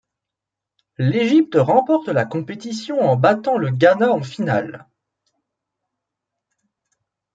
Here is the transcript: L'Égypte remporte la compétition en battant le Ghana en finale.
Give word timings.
L'Égypte 0.97 1.57
remporte 1.59 2.07
la 2.07 2.25
compétition 2.25 3.01
en 3.01 3.15
battant 3.15 3.59
le 3.59 3.69
Ghana 3.69 4.11
en 4.11 4.23
finale. 4.23 4.87